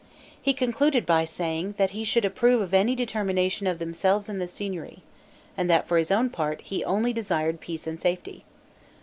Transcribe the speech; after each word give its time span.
He 0.41 0.55
concluded 0.55 1.05
by 1.05 1.25
saying, 1.25 1.75
that 1.77 1.91
he 1.91 2.03
should 2.03 2.25
approve 2.25 2.59
of 2.59 2.73
any 2.73 2.95
determination 2.95 3.67
of 3.67 3.77
themselves 3.77 4.27
and 4.29 4.41
the 4.41 4.47
Signory; 4.47 5.03
and 5.55 5.69
that 5.69 5.87
for 5.87 5.99
his 5.99 6.09
own 6.09 6.31
part, 6.31 6.61
he 6.61 6.83
only 6.83 7.13
desired 7.13 7.59
peace 7.61 7.85
and 7.85 8.01
safety. 8.01 8.43